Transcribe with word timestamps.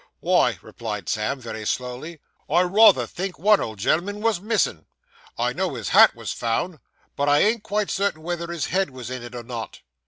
'Why,' 0.19 0.57
replied 0.63 1.07
Sam 1.09 1.39
very 1.39 1.63
slowly, 1.63 2.19
'I 2.49 2.61
rather 2.63 3.05
think 3.05 3.37
one 3.37 3.59
old 3.61 3.77
gen'l'm'n 3.77 4.19
was 4.21 4.41
missin'; 4.41 4.87
I 5.37 5.53
know 5.53 5.75
his 5.75 5.89
hat 5.89 6.15
was 6.15 6.33
found, 6.33 6.79
but 7.15 7.29
I 7.29 7.37
ain't 7.41 7.61
quite 7.61 7.91
certain 7.91 8.23
whether 8.23 8.51
his 8.51 8.65
head 8.65 8.89
was 8.89 9.11
in 9.11 9.21
it 9.21 9.35
or 9.35 9.43
not. 9.43 9.81